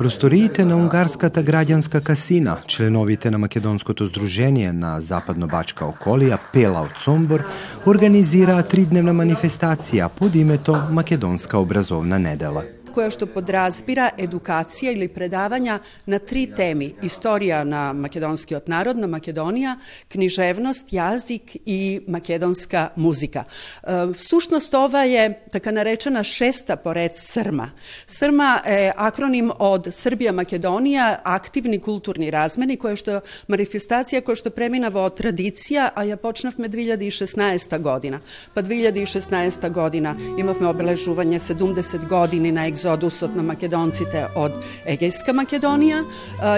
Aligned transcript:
Просториите 0.00 0.64
на 0.64 0.78
Унгарската 0.80 1.42
граѓанска 1.44 2.00
касина, 2.00 2.54
членовите 2.66 3.30
на 3.30 3.38
Македонското 3.38 4.06
здружение 4.06 4.72
на 4.72 4.94
Западно-Бачка 4.96 5.84
околија 5.84 6.38
Пела 6.54 6.86
од 6.88 6.96
Сомбор 7.04 7.44
организираа 7.84 8.64
тридневна 8.64 9.12
манифестација 9.12 10.08
под 10.08 10.40
името 10.40 10.78
Македонска 10.88 11.58
образовна 11.60 12.18
недела 12.18 12.64
koja 12.94 13.10
što 13.10 13.26
podrazbira 13.26 14.10
edukacija 14.18 14.92
ili 14.92 15.08
predavanja 15.08 15.78
na 16.06 16.18
tri 16.18 16.52
temi. 16.56 16.94
Istorija 17.02 17.64
na 17.64 17.92
makedonski 17.92 18.54
od 18.54 18.62
narodna 18.66 19.06
Makedonija, 19.06 19.76
književnost, 20.08 20.92
jazik 20.92 21.56
i 21.66 22.00
makedonska 22.06 22.88
muzika. 22.96 23.44
E, 23.82 23.86
sušnost 24.14 24.74
ova 24.74 25.02
je 25.04 25.44
taka 25.52 25.70
narečena 25.70 26.22
šesta 26.22 26.76
pored 26.76 27.12
Srma. 27.14 27.70
Srma 28.06 28.60
je 28.66 28.92
akronim 28.96 29.52
od 29.58 29.88
Srbija 29.90 30.32
Makedonija, 30.32 31.18
aktivni 31.24 31.78
kulturni 31.78 32.30
razmeni, 32.30 32.76
koja 32.76 32.96
što 32.96 33.20
manifestacija 33.48 34.20
koja 34.20 34.36
što 34.36 34.50
preminavo 34.50 35.10
tradicija, 35.10 35.88
a 35.94 36.04
ja 36.04 36.16
počnavme 36.16 36.68
2016. 36.68 37.82
godina. 37.82 38.20
Pa 38.54 38.62
2016. 38.62 39.72
godina 39.72 40.16
imavme 40.38 40.66
obeležuvanje 40.66 41.38
70 41.38 42.08
godini 42.08 42.52
na 42.52 42.66
egzodusот 42.80 43.36
на 43.36 43.42
македонците 43.44 44.26
од 44.34 44.56
Егејска 44.88 45.34
Македонија 45.36 46.00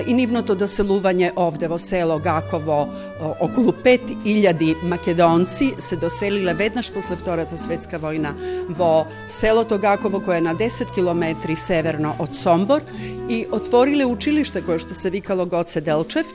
и 0.07 0.15
нивното 0.15 0.55
доселување 0.59 1.33
овде 1.37 1.69
во 1.69 1.79
село 1.79 2.19
Гаково 2.23 2.79
околу 3.41 3.75
5000 3.85 4.85
македонци 4.87 5.73
се 5.79 5.97
доселиле 5.97 6.55
веднаш 6.55 6.93
после 6.95 7.17
Втората 7.17 7.59
светска 7.59 7.99
војна 7.99 8.35
во 8.69 9.07
селото 9.29 9.79
Гаково 9.79 10.23
кое 10.23 10.39
е 10.39 10.47
на 10.49 10.55
10 10.55 10.95
километри 10.95 11.57
северно 11.57 12.15
од 12.19 12.35
Сомбор 12.35 12.83
и 13.29 13.47
отвориле 13.51 14.07
училиште 14.07 14.63
кое 14.63 14.79
што 14.79 14.95
се 14.95 15.11
викало 15.11 15.47
Гоце 15.47 15.81
Делчев 15.81 16.27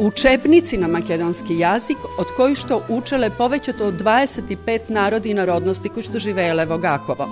учебници 0.00 0.78
на 0.80 0.88
македонски 0.88 1.54
јазик, 1.60 2.00
од 2.18 2.30
кои 2.36 2.54
што 2.56 2.80
учеле 2.88 3.28
повеќето 3.36 3.90
од 3.90 4.00
25 4.00 4.88
народи 4.88 5.30
и 5.30 5.36
народности 5.36 5.92
кои 5.92 6.02
што 6.02 6.18
живееле 6.18 6.64
во 6.66 6.78
Гаково. 6.80 7.28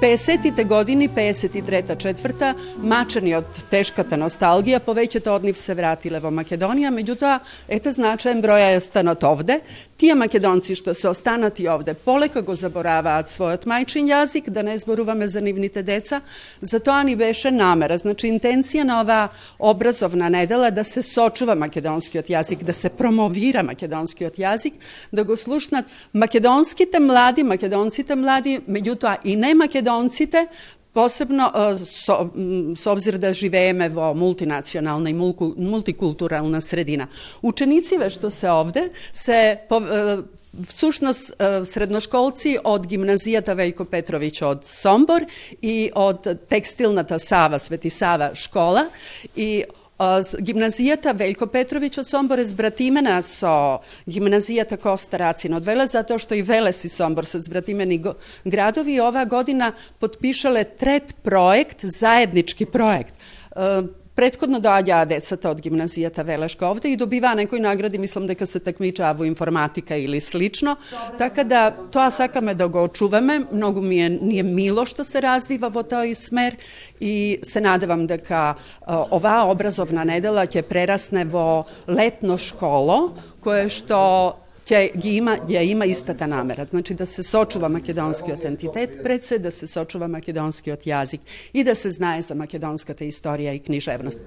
50-тите 0.00 0.64
години, 0.64 1.08
53-та, 1.08 1.96
четврта, 1.96 2.52
мачени 2.78 3.32
од 3.34 3.64
тешката 3.66 4.14
носталгија, 4.14 4.78
повеќето 4.86 5.32
од 5.34 5.46
нив 5.48 5.58
се 5.58 5.74
вратиле 5.74 6.20
во 6.22 6.30
Македонија, 6.30 6.92
меѓутоа, 6.94 7.40
ете 7.66 7.90
значаен 7.90 8.38
број 8.38 8.76
е 8.76 8.76
останат 8.78 9.26
овде. 9.26 9.58
Тие 9.98 10.14
македонци 10.14 10.76
што 10.78 10.94
се 10.94 11.08
останати 11.10 11.66
овде, 11.66 11.96
полека 11.98 12.44
го 12.46 12.54
забораваат 12.54 13.26
својот 13.26 13.66
мајчин 13.66 14.06
јазик, 14.06 14.52
да 14.54 14.62
не 14.62 14.76
зборуваме 14.78 15.26
за 15.26 15.42
нивните 15.42 15.82
деца, 15.82 16.20
затоа 16.62 17.02
ни 17.02 17.16
беше 17.18 17.50
намера, 17.50 17.98
значи 17.98 18.30
интенција 18.30 18.86
на 18.86 19.00
оваа 19.02 19.32
образовна 19.58 20.30
недела 20.30 20.70
да 20.70 20.84
се 20.84 21.02
сочува 21.02 21.58
македонскиот 21.58 22.30
јазик, 22.30 22.62
да 22.62 22.72
се 22.72 22.88
промовира 22.88 23.66
македонскиот 23.66 24.38
јазик, 24.38 24.78
да 25.12 25.24
го 25.24 25.36
слушнат 25.36 25.90
македонските 26.14 27.00
млади, 27.00 27.42
македонците 27.42 28.14
млади, 28.14 28.60
меѓутоа 28.62 29.18
и 29.24 29.34
не 29.34 29.54
македонците 29.54 29.87
македонците, 29.87 30.47
посебно 30.93 31.75
со, 31.75 32.29
со 32.75 32.91
обзир 32.91 33.17
да 33.17 33.33
живееме 33.33 33.89
во 33.89 34.13
мултинационална 34.13 35.09
и 35.09 35.13
мултикултурална 35.13 36.61
средина. 36.61 37.07
Ученициве 37.41 38.09
што 38.13 38.29
се 38.29 38.51
овде 38.53 38.89
се 39.13 39.59
всушност 40.69 41.33
средношколци 41.65 42.59
од 42.63 42.85
гимназијата 42.85 43.55
Вејко 43.57 43.87
Петровиќ 43.89 44.43
од 44.45 44.67
Сомбор 44.69 45.25
и 45.61 45.89
од 45.95 46.27
текстилната 46.49 47.17
Сава, 47.19 47.57
Свети 47.59 47.89
Сава 47.89 48.35
школа 48.37 48.85
и 49.35 49.63
Гимназијата 49.99 51.13
Велко 51.15 51.45
Петровиќ 51.47 51.99
од 52.01 52.07
Сомбор 52.09 52.41
е 52.41 52.45
збратимена 52.49 53.21
со 53.23 53.79
гимназијата 54.09 54.77
Коста 54.81 55.19
Рацин 55.21 55.53
од 55.53 55.65
Велес, 55.65 55.93
затоа 55.93 56.19
што 56.19 56.35
и 56.35 56.41
Велес 56.41 56.83
и 56.83 56.89
Сомбор 56.89 57.25
се 57.29 57.39
збратимени 57.39 58.01
градови 58.43 58.97
и 58.97 59.01
оваа 59.01 59.25
година 59.25 59.73
подпишале 59.99 60.65
трет 60.65 61.15
проект, 61.23 61.85
заеднички 61.85 62.65
проект 64.17 64.17
Предходно 64.17 64.59
доаѓаа 64.61 65.07
децата 65.09 65.49
од 65.49 65.61
гимназијата 65.65 66.21
Велешка 66.23 66.67
овде 66.69 66.91
и 66.93 66.97
добиваа 66.97 67.33
некои 67.33 67.59
награди, 67.59 67.97
мислам 67.97 68.27
дека 68.29 68.45
се 68.45 68.59
такмичаа 68.61 69.13
во 69.17 69.25
информатика 69.25 69.97
или 69.97 70.19
слично. 70.21 70.75
Така 71.17 71.43
да 71.43 71.71
тоа 71.91 72.11
сакаме 72.11 72.53
да 72.53 72.67
го 72.67 72.83
очуваме. 72.83 73.47
Многу 73.51 73.81
ми 73.81 73.99
е 74.05 74.09
ни 74.09 74.37
е 74.39 74.43
мило 74.43 74.85
што 74.85 75.03
се 75.03 75.21
развива 75.21 75.69
во 75.73 75.81
тој 75.81 76.13
смер 76.13 76.57
и 77.01 77.39
се 77.43 77.61
надевам 77.61 78.05
дека 78.07 78.53
оваа 78.85 79.49
образовна 79.49 80.05
недела 80.05 80.45
ќе 80.45 80.61
прерасне 80.61 81.25
во 81.25 81.65
летно 81.89 82.37
школо 82.37 83.17
кое 83.41 83.65
што 83.69 84.37
ќе 84.68 84.96
ги 85.00 85.16
има, 85.16 85.36
ја 85.48 85.62
има 85.64 85.86
истата 85.86 86.26
намера. 86.26 86.66
Значи 86.70 86.94
да 86.94 87.06
се 87.06 87.22
сочува 87.22 87.68
македонскиот 87.68 88.44
ентитет 88.44 88.98
пред 89.02 89.24
се, 89.24 89.38
да 89.38 89.50
се 89.50 89.66
сочува 89.66 90.08
македонскиот 90.08 90.84
јазик 90.84 91.20
и 91.54 91.64
да 91.64 91.74
се 91.74 91.90
знае 91.90 92.22
за 92.22 92.34
македонската 92.34 93.04
историја 93.04 93.54
и 93.56 93.60
книжевност. 93.60 94.20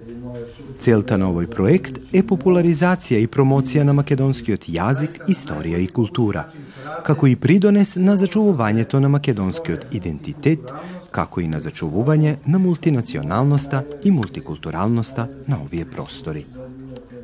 Целта 0.80 1.18
на 1.18 1.30
овој 1.30 1.48
проект 1.48 2.00
е 2.14 2.24
популаризација 2.24 3.22
и 3.22 3.28
промоција 3.28 3.84
на 3.84 3.94
македонскиот 3.94 4.66
јазик, 4.66 5.22
историја 5.30 5.78
и 5.78 5.88
култура, 5.88 6.48
како 7.06 7.28
и 7.28 7.36
придонес 7.36 7.96
на 7.96 8.18
зачувувањето 8.18 9.00
на 9.00 9.10
македонскиот 9.10 9.94
идентитет, 9.94 10.74
како 11.12 11.42
и 11.42 11.48
на 11.48 11.62
зачувување 11.62 12.38
на 12.48 12.60
мултинационалноста 12.60 13.84
и 14.04 14.12
мултикултуралноста 14.12 15.28
на 15.48 15.62
овие 15.62 15.86
простори. 15.86 16.46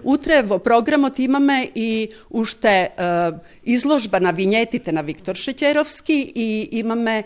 Утре 0.06 0.42
во 0.42 0.58
програмот 0.58 1.18
имаме 1.18 1.70
и 1.74 2.10
уште 2.30 2.90
е, 2.90 3.30
изложба 3.64 4.20
на 4.20 4.32
винетите 4.32 4.92
на 4.92 5.02
Виктор 5.02 5.36
Шеќеровски 5.38 6.16
и 6.34 6.68
имаме 6.78 7.22
е, 7.22 7.24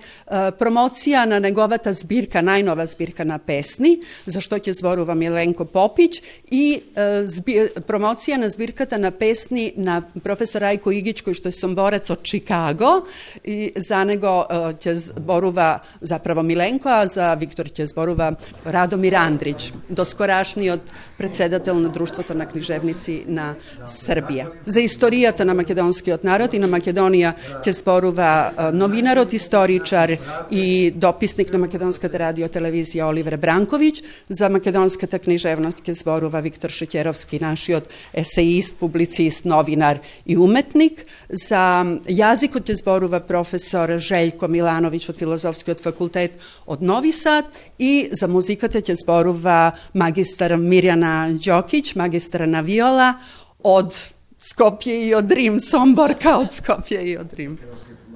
промоција 0.53 1.25
на 1.25 1.41
неговата 1.41 1.93
збирка, 1.93 2.43
најнова 2.45 2.85
збирка 2.85 3.25
на 3.25 3.39
песни, 3.39 3.97
за 4.27 4.41
што 4.45 4.61
ќе 4.61 4.77
зборува 4.77 5.15
Миленко 5.17 5.65
Попиć 5.65 6.21
и 6.51 6.83
е, 6.95 7.25
зби, 7.25 7.73
промоција 7.89 8.37
на 8.37 8.51
збирката 8.53 8.99
на 8.99 9.11
песни 9.11 9.73
на 9.77 10.03
професор 10.25 10.69
Ајко 10.69 10.93
Игиќ, 10.93 11.25
кој 11.25 11.39
што 11.39 11.49
е 11.49 11.57
сомборец 11.57 12.11
од 12.13 12.23
Чикаго 12.23 13.07
и 13.45 13.73
за 13.77 14.05
него 14.05 14.45
е, 14.45 14.61
ќе 14.77 14.97
зборува 15.09 15.81
заправо 16.01 16.45
Миленко, 16.45 16.89
а 16.89 17.09
за 17.09 17.33
Виктор 17.41 17.73
ќе 17.73 17.89
зборува 17.89 18.35
Радомир 18.67 19.17
Андрич, 19.17 19.73
доскорашниот 19.89 20.93
председател 21.17 21.81
на 21.81 21.89
Друштвото 21.89 22.35
на 22.35 22.47
книжевници 22.72 23.24
на 23.28 23.56
Србија. 23.86 24.48
За 24.66 24.80
историјата 24.80 25.44
на 25.44 25.54
македонскиот 25.54 26.24
народ 26.24 26.54
и 26.54 26.60
на 26.60 26.68
Македонија 26.68 27.34
ќе 27.64 27.74
зборува 27.74 28.72
новинарот, 28.74 29.34
историчар 29.34 30.16
и 30.52 30.92
дописник 30.92 31.52
на 31.52 31.60
Македонската 31.60 32.20
радио 32.20 32.48
телевизија 32.48 33.10
Оливер 33.10 33.38
Бранковиќ. 33.38 34.02
За 34.30 34.50
македонската 34.50 35.20
книжевност 35.20 35.84
ќе 35.84 35.96
зборува 35.96 36.42
Виктор 36.42 36.70
Шеќеровски, 36.72 37.42
нашиот 37.42 37.90
есеист, 38.14 38.78
публицист, 38.80 39.46
новинар 39.46 40.00
и 40.26 40.38
уметник. 40.38 41.06
За 41.30 41.84
јазикот 42.08 42.70
ќе 42.70 42.80
зборува 42.80 43.20
професор 43.20 43.98
Желјко 44.00 44.48
Милановиќ 44.48 45.10
од 45.10 45.18
Филозофскиот 45.18 45.84
факултет 45.84 46.40
од 46.66 46.82
Нови 46.82 47.12
Сад 47.12 47.46
и 47.80 48.10
за 48.12 48.28
музиката 48.28 48.82
ќе 48.82 48.96
зборува 49.04 49.74
магистар 49.94 50.56
Мирјана 50.56 51.36
Ѓокиќ, 51.42 51.96
магистар 51.98 52.48
на 52.48 52.61
виола 52.62 53.16
од 53.64 53.96
Скопје 54.42 54.96
и 55.06 55.14
од 55.14 55.32
Рим, 55.32 55.60
Сомборка 55.62 56.40
од 56.42 56.50
Скопје 56.56 57.02
и 57.12 57.18
од 57.18 57.34
Рим. 57.38 57.60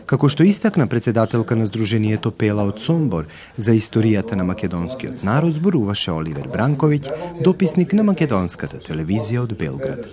Како 0.05 0.29
што 0.29 0.45
истакна 0.45 0.85
председателка 0.89 1.55
на 1.57 1.65
Сдруженијето 1.65 2.29
Пела 2.29 2.65
од 2.69 2.81
Сомбор, 2.81 3.25
за 3.57 3.73
историјата 3.73 4.37
на 4.37 4.45
македонскиот 4.45 5.23
народ 5.25 5.57
зборуваше 5.57 6.11
Оливер 6.13 6.45
Бранковиќ, 6.53 7.41
дописник 7.41 7.93
на 7.93 8.05
македонската 8.05 8.81
телевизија 8.85 9.45
од 9.45 9.55
Белград. 9.57 10.05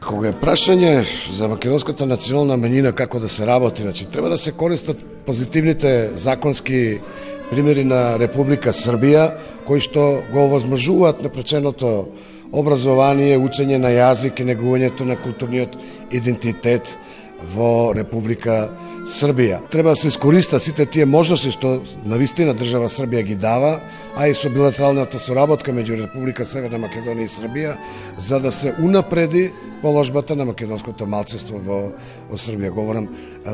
Кога 0.00 0.28
е 0.32 0.36
прашање 0.36 1.04
за 1.32 1.48
македонската 1.48 2.06
национална 2.08 2.56
менина 2.56 2.92
како 2.96 3.20
да 3.20 3.28
се 3.28 3.46
работи, 3.46 3.82
значи 3.82 4.08
треба 4.08 4.28
да 4.28 4.38
се 4.38 4.52
користат 4.52 5.00
позитивните 5.26 6.10
законски 6.16 7.00
примери 7.50 7.84
на 7.84 8.18
Република 8.18 8.72
Србија, 8.72 9.34
кои 9.66 9.80
што 9.80 10.22
го 10.32 10.44
овозможуваат 10.46 11.20
непреченото 11.24 12.08
образование, 12.52 13.38
учење 13.38 13.78
на 13.78 13.90
јазик 13.94 14.40
и 14.40 14.48
негувањето 14.48 15.06
на 15.06 15.16
културниот 15.16 15.76
идентитет 16.10 16.96
во 17.54 17.92
Република 17.96 18.68
Србија. 19.08 19.60
Треба 19.70 19.94
да 19.94 19.96
се 19.96 20.08
искориста 20.08 20.60
сите 20.60 20.84
тие 20.86 21.06
можности 21.06 21.50
што 21.50 21.80
на 22.04 22.18
вистина 22.20 22.52
држава 22.54 22.88
Србија 22.92 23.22
ги 23.24 23.34
дава, 23.34 23.80
а 24.16 24.28
и 24.28 24.34
со 24.34 24.50
билатералната 24.50 25.18
соработка 25.18 25.72
меѓу 25.72 26.02
Република 26.02 26.44
Северна 26.44 26.78
Македонија 26.82 27.24
и 27.24 27.32
Србија, 27.32 27.76
за 28.18 28.40
да 28.40 28.52
се 28.52 28.74
унапреди 28.82 29.50
положбата 29.82 30.36
на 30.36 30.44
македонското 30.44 31.06
малцество 31.06 31.58
во, 31.64 31.80
во 32.28 32.36
Србија. 32.36 32.74
Говорам, 32.76 33.08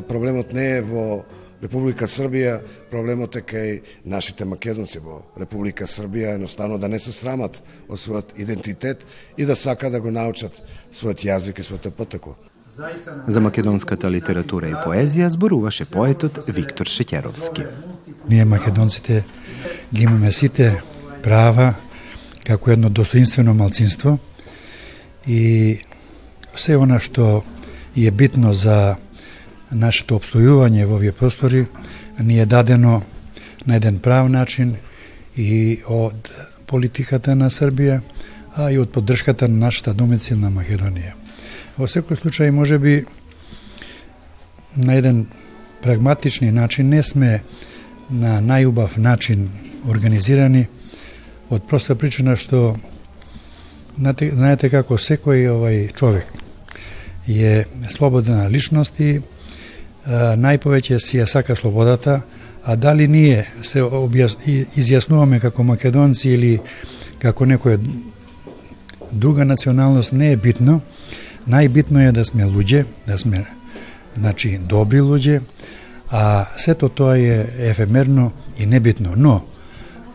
проблемот 0.09 0.53
не 0.53 0.79
е 0.79 0.83
во 0.83 1.23
Република 1.63 2.07
Србија, 2.07 2.59
проблемот 2.91 3.37
е 3.37 3.43
кај 3.43 3.81
нашите 4.05 4.45
македонци 4.45 5.01
во 5.01 5.23
Република 5.41 5.87
Србија, 5.89 6.35
едноставно 6.37 6.79
да 6.79 6.89
не 6.89 6.99
се 6.99 7.13
срамат 7.13 7.63
од 7.89 7.99
својот 7.99 8.37
идентитет 8.37 9.07
и 9.37 9.45
да 9.45 9.57
сака 9.57 9.91
да 9.91 10.01
го 10.01 10.11
научат 10.11 10.63
својот 10.93 11.25
јазик 11.25 11.61
и 11.61 11.63
своето 11.63 11.91
потекло. 11.91 12.37
За 13.29 13.41
македонската 13.41 14.11
литература 14.11 14.69
и 14.69 14.75
поезија 14.75 15.29
зборуваше 15.31 15.87
поетот 15.87 16.43
Виктор 16.49 16.87
Шеќеровски. 16.87 17.67
Ние 18.29 18.45
македонците 18.45 19.25
ги 19.95 20.03
имаме 20.03 20.33
сите 20.33 20.83
права 21.23 21.75
како 22.47 22.71
едно 22.71 22.91
достоинствено 22.91 23.55
малцинство 23.55 24.19
и 25.27 25.79
се 26.55 26.77
она 26.77 26.99
што 27.01 27.45
е 27.97 28.11
битно 28.11 28.53
за 28.53 28.97
нашето 29.71 30.21
обстојување 30.21 30.87
во 30.87 30.97
овие 30.97 31.13
простори 31.13 31.67
ни 32.19 32.39
е 32.39 32.47
дадено 32.47 33.03
на 33.67 33.77
еден 33.77 33.99
прав 33.99 34.29
начин 34.31 34.77
и 35.37 35.81
од 35.87 36.31
политиката 36.67 37.35
на 37.35 37.51
Србија, 37.51 38.01
а 38.57 38.71
и 38.71 38.79
од 38.79 38.91
поддршката 38.91 39.49
на 39.49 39.67
нашата 39.67 39.95
домицилна 39.95 40.51
Македонија. 40.51 41.15
Во 41.77 41.87
секој 41.87 42.17
случај, 42.17 42.51
може 42.51 42.79
би, 42.79 43.05
на 44.77 44.95
еден 44.95 45.27
прагматични 45.83 46.51
начин 46.53 46.89
не 46.89 47.03
сме 47.03 47.43
на 48.11 48.41
најубав 48.41 48.99
начин 48.99 49.49
организирани 49.89 50.67
од 51.51 51.67
проста 51.69 51.95
причина 51.95 52.37
што 52.37 52.77
знаете, 53.97 54.31
знаете 54.35 54.71
како 54.71 54.99
секој 54.99 55.47
овај 55.53 55.93
човек 55.95 56.27
е 57.29 57.65
слободна 57.91 58.49
личност 58.51 59.01
и 59.01 59.21
најповеќе 60.07 60.99
си 60.99 61.19
ја 61.19 61.27
сака 61.27 61.57
слободата, 61.57 62.21
а 62.65 62.77
дали 62.77 63.09
ние 63.09 63.47
се 63.63 63.83
објас, 63.83 64.37
изјаснуваме 64.77 65.41
како 65.41 65.63
македонци 65.63 66.31
или 66.31 66.59
како 67.19 67.47
некоја 67.47 67.79
друга 69.13 69.45
националност 69.45 70.13
не 70.13 70.33
е 70.33 70.37
битно, 70.37 70.81
Најбитно 71.47 72.03
е 72.03 72.13
да 72.13 72.25
сме 72.27 72.45
луѓе, 72.45 72.85
да 73.07 73.19
сме 73.19 73.45
значи 74.17 74.57
добри 74.59 74.99
луѓе, 75.01 75.41
а 76.11 76.47
сето 76.57 76.89
тоа 76.89 77.19
е 77.19 77.47
ефемерно 77.71 78.33
и 78.59 78.67
небитно, 78.67 79.15
но 79.17 79.45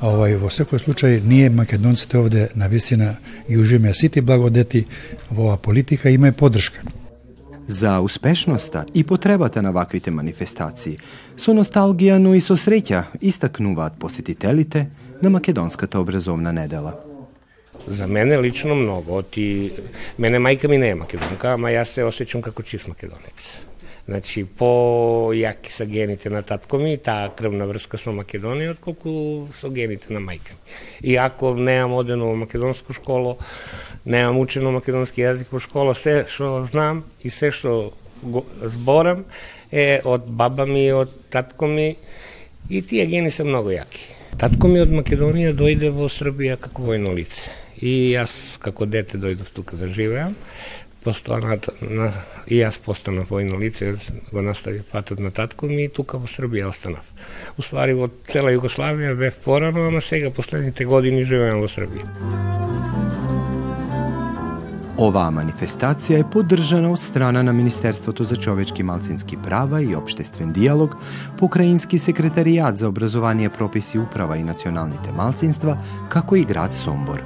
овај 0.03 0.35
во 0.41 0.51
секој 0.51 0.81
случај 0.83 1.21
ние 1.23 1.49
македонците 1.49 2.17
овде 2.19 2.49
на 2.55 2.67
вистина 2.67 3.15
и 3.47 3.57
ужиме 3.57 3.93
сите 3.93 4.21
благодети 4.21 4.87
во 5.29 5.43
оваа 5.43 5.57
политика 5.57 6.09
има 6.09 6.27
и 6.27 6.31
поддршка. 6.31 6.81
За 7.71 8.01
успешноста 8.01 8.85
и 8.93 9.03
потребата 9.03 9.61
на 9.61 9.71
ваквите 9.71 10.11
манифестации, 10.11 10.97
со 11.39 11.53
носталгија, 11.55 12.17
но 12.19 12.33
и 12.35 12.41
со 12.43 12.57
среќа, 12.59 13.05
истакнуваат 13.23 13.95
посетителите 13.95 14.89
на 15.21 15.29
Македонската 15.29 15.99
образовна 15.99 16.51
недела. 16.51 16.99
За 17.87 18.07
мене 18.07 18.41
лично 18.41 18.75
многу. 18.75 19.21
Ти... 19.23 19.71
Мене 20.19 20.43
мајка 20.43 20.67
ми 20.67 20.77
не 20.77 20.89
е 20.89 20.95
македонка, 20.95 21.53
ама 21.53 21.71
јас 21.71 21.95
се 21.95 22.03
осеќам 22.03 22.43
како 22.43 22.59
чист 22.61 22.91
македонец. 22.91 23.63
Значи, 24.11 24.43
по 24.43 25.31
јаки 25.31 25.71
са 25.71 25.85
гените 25.87 26.29
на 26.29 26.41
татко 26.43 26.75
ми, 26.77 26.97
таа 26.99 27.29
крвна 27.31 27.63
врска 27.69 27.95
со 27.95 28.11
Македонија, 28.11 28.73
отколку 28.75 29.13
со 29.55 29.69
гените 29.71 30.11
на 30.11 30.19
мајка 30.19 30.51
ми. 30.57 30.73
И 30.99 31.15
ако 31.15 31.53
неам 31.55 31.93
одено 31.95 32.27
во 32.27 32.35
македонско 32.35 32.91
школо, 32.91 33.37
неам 34.03 34.41
учено 34.41 34.73
македонски 34.75 35.23
јазик 35.23 35.53
во 35.55 35.63
школа, 35.63 35.95
се 35.95 36.25
што 36.27 36.65
знам 36.67 37.05
и 37.23 37.31
се 37.31 37.53
што 37.55 37.93
го 38.21 38.43
зборам 38.59 39.23
е 39.71 40.01
од 40.03 40.27
баба 40.27 40.67
ми, 40.67 40.91
од 40.91 41.15
татко 41.31 41.71
ми, 41.71 41.95
и 42.67 42.81
тие 42.81 43.07
гени 43.07 43.31
се 43.31 43.47
многу 43.47 43.71
јаки. 43.71 44.09
Татко 44.35 44.67
ми 44.67 44.83
од 44.83 44.91
Македонија 44.91 45.55
дојде 45.55 45.95
во 45.95 46.11
Србија 46.11 46.59
како 46.59 46.83
војно 46.91 47.15
лице 47.15 47.51
И 47.79 48.11
јас 48.11 48.59
како 48.59 48.85
дете 48.85 49.17
дојдов 49.17 49.55
тука 49.55 49.79
да 49.79 49.87
живеам. 49.87 50.35
Постанат, 51.03 51.65
на, 51.81 52.11
и 52.45 52.59
јас 52.61 52.77
постанав 52.85 53.31
војно 53.33 53.57
лице, 53.57 53.95
го 54.31 54.41
настави 54.45 54.83
патот 54.91 55.19
на 55.19 55.31
татко 55.31 55.65
ми 55.65 55.87
и 55.87 55.89
тука 55.89 56.19
во 56.21 56.29
Србија 56.29 56.69
останав. 56.69 57.07
Уствари 57.57 57.97
во 57.97 58.05
цела 58.29 58.53
Југославија 58.53 59.15
бев 59.17 59.41
порано, 59.41 59.87
ама 59.89 60.01
сега 60.01 60.29
последните 60.29 60.85
години 60.85 61.23
живеам 61.25 61.65
во 61.65 61.71
Србија. 61.71 62.05
Оваа 65.01 65.31
манифестација 65.33 66.19
е 66.21 66.25
поддржана 66.29 66.91
од 66.93 67.01
страна 67.01 67.41
на 67.41 67.53
Министерството 67.57 68.23
за 68.23 68.35
човечки 68.37 68.83
малцински 68.83 69.37
права 69.41 69.81
и 69.81 69.95
обштествен 69.95 70.51
диалог, 70.53 70.93
Покраински 71.39 71.97
секретаријат 71.97 72.77
за 72.77 72.89
образование, 72.89 73.49
прописи, 73.49 73.97
управа 73.97 74.37
и 74.37 74.43
националните 74.43 75.11
малцинства, 75.11 75.79
како 76.09 76.35
и 76.35 76.45
град 76.45 76.77
Сомбор. 76.77 77.25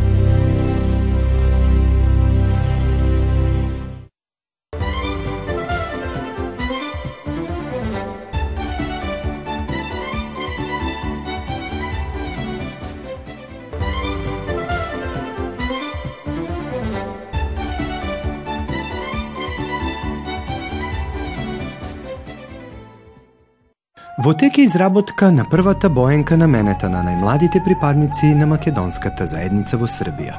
Во 24.23 24.33
тека 24.33 24.61
изработка 24.61 25.31
на 25.31 25.45
првата 25.49 25.89
боенка 25.89 26.35
на 26.37 26.45
менета 26.47 26.89
на 26.93 26.99
најмладите 27.01 27.57
припадници 27.65 28.27
на 28.37 28.45
македонската 28.45 29.25
заедница 29.25 29.79
во 29.81 29.87
Србија. 29.89 30.35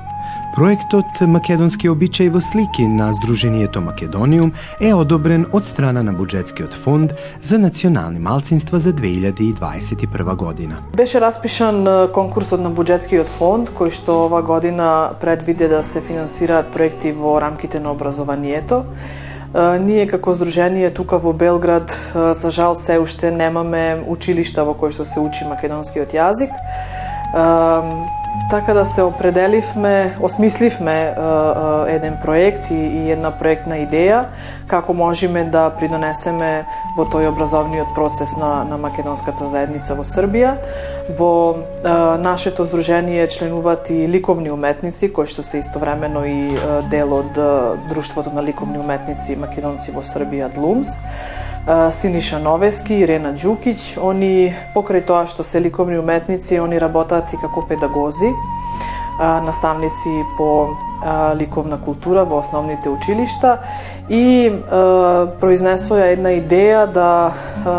Проектот 0.55 1.19
Македонски 1.27 1.91
обичај 1.91 2.31
во 2.31 2.39
слики 2.39 2.87
на 2.87 3.09
Сдруженијето 3.17 3.83
Македониум 3.83 4.53
е 4.79 4.93
одобрен 4.95 5.49
од 5.51 5.67
страна 5.67 6.05
на 6.07 6.15
буџетскиот 6.15 6.77
фонд 6.79 7.17
за 7.43 7.59
национални 7.59 8.23
малцинства 8.23 8.79
за 8.79 8.93
2021 8.93 10.37
година. 10.37 10.79
Беше 10.97 11.21
распишан 11.21 11.83
конкурсот 12.15 12.63
на 12.63 12.71
буџетскиот 12.71 13.27
фонд 13.27 13.75
кој 13.75 13.91
што 13.91 14.29
ова 14.29 14.45
година 14.47 15.19
предвиде 15.19 15.67
да 15.67 15.83
се 15.83 16.01
финансираат 16.01 16.71
проекти 16.71 17.11
во 17.11 17.41
рамките 17.41 17.81
на 17.81 17.91
образованието. 17.91 18.85
Ние 19.55 20.07
како 20.09 20.33
здружение 20.33 20.89
тука 20.97 21.19
во 21.21 21.35
Белград, 21.37 21.93
за 22.15 22.51
жал 22.51 22.75
се 22.75 22.97
уште 22.99 23.29
немаме 23.31 24.01
училишта 24.09 24.65
во 24.65 24.73
кои 24.73 24.95
што 24.97 25.05
се 25.05 25.21
учи 25.21 25.45
македонскиот 25.45 26.15
јазик. 26.17 26.57
Така 28.51 28.75
да 28.75 28.85
се 28.85 29.03
определивме, 29.03 30.17
осмисливме 30.21 31.15
еден 31.89 32.17
проект 32.23 32.71
и, 32.71 32.75
и 32.75 33.11
една 33.13 33.31
проектна 33.31 33.77
идеја 33.85 34.25
како 34.73 34.95
можеме 34.97 35.45
да 35.53 35.67
придонесеме 35.77 36.65
во 36.97 37.05
тој 37.05 37.29
образовниот 37.29 37.93
процес 37.97 38.33
на, 38.41 38.65
на 38.65 38.79
македонската 38.81 39.49
заедница 39.53 39.97
во 39.99 40.05
Србија. 40.05 40.55
Во 41.19 41.33
е, 41.53 41.93
нашето 42.25 42.65
здружение 42.65 43.29
членуваат 43.29 43.91
и 43.93 44.09
ликовни 44.09 44.51
уметници, 44.51 45.13
кои 45.13 45.29
што 45.29 45.45
се 45.45 45.61
истовремено 45.61 46.25
и 46.25 46.57
дел 46.91 47.13
од 47.21 47.37
Друштвото 47.93 48.33
на 48.33 48.43
ликовни 48.43 48.81
уметници 48.81 49.37
македонци 49.37 49.93
во 49.93 50.01
Србија 50.01 50.49
Длумс. 50.55 51.03
Синиша 51.93 52.41
Новески, 52.43 52.97
Ирена 53.05 53.31
Ѓукиќ, 53.39 54.01
они 54.03 54.51
покрај 54.75 55.05
тоа 55.07 55.27
што 55.31 55.45
се 55.47 55.61
ликовни 55.63 55.95
уметници, 55.99 56.59
они 56.59 56.81
работат 56.83 57.31
и 57.33 57.39
како 57.39 57.63
педагози, 57.69 58.33
наставници 59.47 60.11
по 60.37 60.75
ликовна 61.39 61.79
култура 61.79 62.25
во 62.25 62.41
основните 62.43 62.91
училишта 62.91 63.61
и 64.11 64.51
произнесоја 65.39 66.11
една 66.11 66.35
идеја 66.41 66.87
да 66.91 67.33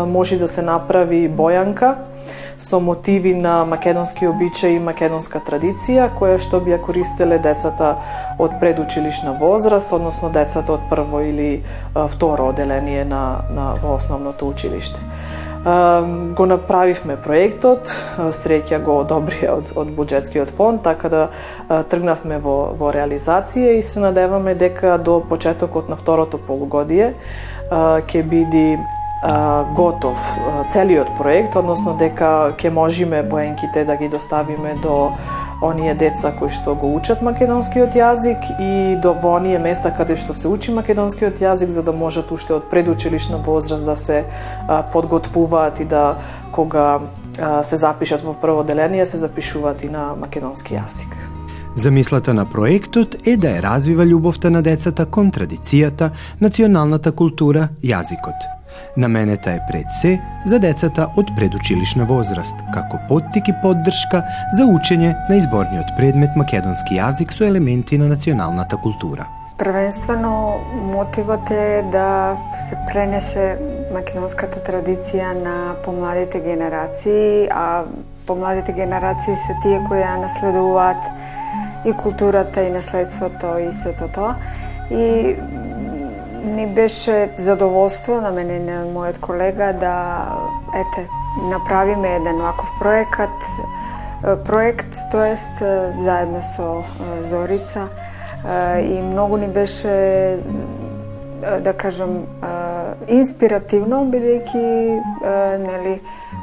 може 0.08 0.40
да 0.40 0.48
се 0.48 0.62
направи 0.62 1.28
бојанка 1.28 1.94
со 2.64 2.80
мотиви 2.80 3.34
на 3.34 3.64
македонски 3.64 4.26
обичаи 4.28 4.78
и 4.78 4.80
македонска 4.80 5.42
традиција, 5.44 6.08
која 6.16 6.38
што 6.40 6.62
би 6.64 6.72
ја 6.72 6.80
користеле 6.80 7.36
децата 7.38 7.94
од 8.40 8.56
предучилишна 8.60 9.36
возраст, 9.40 9.92
односно 9.92 10.30
децата 10.32 10.72
од 10.72 10.86
прво 10.88 11.20
или 11.20 11.62
второ 11.94 12.48
оделение 12.54 13.04
на, 13.04 13.44
на 13.52 13.74
во 13.82 13.98
основното 14.00 14.48
училиште. 14.48 15.00
Го 16.36 16.46
направивме 16.48 17.16
проектот, 17.16 17.92
среќа 18.16 18.80
го 18.84 18.98
одобри 19.04 19.48
од, 19.48 19.72
од 19.76 19.92
буџетскиот 19.96 20.52
фонд, 20.56 20.82
така 20.84 21.08
да 21.08 21.22
тргнавме 21.68 22.40
во, 22.40 22.72
во 22.76 22.92
реализација 22.96 23.76
и 23.76 23.82
се 23.84 24.00
надеваме 24.00 24.54
дека 24.54 24.98
до 24.98 25.20
почетокот 25.20 25.88
на 25.88 25.96
второто 26.00 26.40
полугодие 26.40 27.14
ќе 27.70 28.22
биде 28.28 28.76
готов 29.74 30.38
целиот 30.68 31.16
проект, 31.16 31.56
односно 31.56 31.94
дека 31.96 32.52
ќе 32.60 32.70
можиме 32.70 33.22
поенките 33.28 33.84
да 33.84 33.96
ги 33.96 34.08
доставиме 34.08 34.74
до 34.82 35.12
оние 35.62 35.94
деца 35.94 36.32
кои 36.36 36.50
што 36.52 36.74
го 36.76 36.90
учат 36.92 37.22
македонскиот 37.24 37.96
јазик 37.96 38.44
и 38.60 38.96
до 39.00 39.14
во 39.14 39.36
оние 39.38 39.58
места 39.58 39.94
каде 39.96 40.16
што 40.16 40.34
се 40.36 40.48
учи 40.48 40.74
македонскиот 40.76 41.40
јазик 41.40 41.72
за 41.72 41.82
да 41.82 41.92
можат 41.92 42.32
уште 42.32 42.52
од 42.54 42.68
предучилишна 42.68 43.38
возраст 43.40 43.84
да 43.84 43.96
се 43.96 44.24
подготвуваат 44.92 45.80
и 45.80 45.84
да 45.84 46.16
кога 46.52 47.00
се 47.62 47.76
запишат 47.76 48.20
во 48.20 48.34
прво 48.34 48.64
деление 48.64 49.06
се 49.06 49.16
запишуваат 49.16 49.84
и 49.84 49.88
на 49.88 50.12
македонски 50.20 50.74
јазик. 50.74 51.16
Замислата 51.76 52.34
на 52.34 52.44
проектот 52.44 53.16
е 53.26 53.36
да 53.36 53.56
ја 53.56 53.62
развива 53.62 54.04
љубовта 54.04 54.50
на 54.50 54.62
децата 54.62 55.06
кон 55.06 55.32
традицијата, 55.32 56.10
националната 56.40 57.12
култура, 57.12 57.68
јазикот. 57.82 58.53
Наменета 58.96 59.50
е 59.50 59.60
пред 59.70 59.86
се 60.00 60.20
за 60.46 60.58
децата 60.58 61.08
од 61.16 61.30
предучилишна 61.36 62.04
возраст, 62.04 62.56
како 62.74 62.98
поттик 63.08 63.48
и 63.48 63.54
поддршка 63.62 64.22
за 64.54 64.66
учење 64.70 65.14
на 65.28 65.36
изборниот 65.36 65.94
предмет 65.98 66.36
македонски 66.36 66.98
јазик 67.00 67.34
со 67.34 67.44
елементи 67.44 67.98
на 67.98 68.08
националната 68.08 68.76
култура. 68.76 69.26
Првенствено 69.58 70.60
мотивот 70.72 71.50
е 71.50 71.82
да 71.92 72.36
се 72.68 72.78
пренесе 72.90 73.58
македонската 73.94 74.58
традиција 74.58 75.30
на 75.38 75.74
помладите 75.84 76.40
генерации, 76.40 77.46
а 77.50 77.84
помладите 78.26 78.72
генерации 78.72 79.36
се 79.36 79.54
тие 79.62 79.78
кои 79.88 80.02
ја 80.02 80.16
наследуваат 80.22 81.06
и 81.86 81.92
културата 81.92 82.62
и 82.62 82.70
наследството 82.70 83.58
и 83.58 83.72
сето 83.72 84.08
тоа. 84.08 84.34
И 84.90 85.36
ни 86.44 86.66
беше 86.66 87.30
задоволство 87.38 88.20
на 88.20 88.30
мене 88.30 88.56
и 88.56 88.64
на 88.64 88.84
мојот 88.86 89.18
колега 89.20 89.72
да 89.72 89.94
ете 90.74 91.08
направиме 91.50 92.16
еден 92.16 92.36
ваков 92.36 92.68
проекат 92.80 93.38
проект, 94.44 94.96
тоест 95.10 95.58
заедно 96.00 96.42
со 96.42 96.82
Зорица. 97.22 97.88
И 98.80 99.02
многу 99.02 99.36
ни 99.36 99.48
беше 99.48 100.38
да 101.60 101.72
кажам 101.72 102.24
инспиративно 103.08 104.04
бидејќи 104.08 104.64
нели 105.60 105.98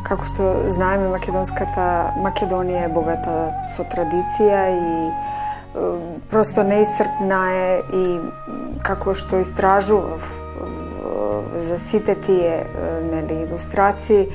како 0.05 0.25
што 0.25 0.51
знаеме 0.69 1.09
македонската 1.13 2.13
Македонија 2.21 2.85
е 2.85 2.93
богата 2.93 3.35
со 3.73 3.85
традиција 3.89 4.61
и 4.73 5.30
просто 6.29 6.63
неисцрпна 6.63 7.41
е 7.55 7.81
и 7.93 8.05
како 8.83 9.13
што 9.15 9.39
истражував 9.39 10.25
за 11.59 11.79
сите 11.79 12.15
тие 12.15 12.63
нели 13.11 13.43
илустрации 13.43 14.27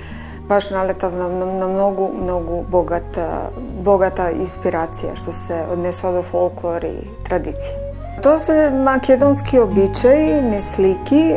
баш 0.48 0.70
налетав 0.70 1.16
на, 1.16 1.28
на, 1.28 1.46
на 1.46 1.68
многу 1.68 2.08
многу 2.12 2.62
богата 2.62 3.50
богата 3.84 4.30
инспирација 4.32 5.16
што 5.18 5.34
се 5.34 5.64
однесува 5.72 6.20
до 6.20 6.22
фолклор 6.22 6.86
и 6.86 6.96
традиција. 7.26 7.85
Тоа 8.26 8.38
се 8.38 8.70
македонски 8.70 9.58
обичаи, 9.58 10.40
не 10.42 10.58
слики, 10.58 11.36